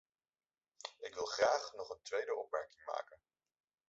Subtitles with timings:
[0.99, 3.17] Ik wil graag nog een tweede opmerking maken.